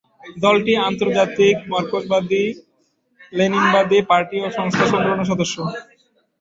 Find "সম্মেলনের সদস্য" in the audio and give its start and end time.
4.91-5.55